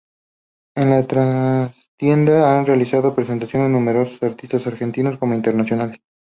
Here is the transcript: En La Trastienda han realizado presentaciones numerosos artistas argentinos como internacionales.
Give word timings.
En 0.75 0.89
La 0.89 1.05
Trastienda 1.05 2.57
han 2.57 2.65
realizado 2.65 3.13
presentaciones 3.13 3.69
numerosos 3.69 4.23
artistas 4.23 4.65
argentinos 4.65 5.19
como 5.19 5.35
internacionales. 5.35 5.99